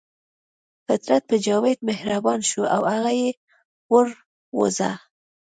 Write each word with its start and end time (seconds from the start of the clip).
فطرت 0.85 1.23
په 1.29 1.35
جاوید 1.45 1.79
مهربان 1.89 2.39
شو 2.49 2.61
او 2.75 2.81
هغه 2.93 3.11
یې 3.21 3.29
وروزه 3.93 4.91